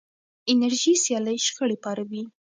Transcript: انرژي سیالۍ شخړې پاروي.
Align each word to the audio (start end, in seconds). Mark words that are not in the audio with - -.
انرژي 0.51 0.93
سیالۍ 1.03 1.37
شخړې 1.45 1.77
پاروي. 1.83 2.23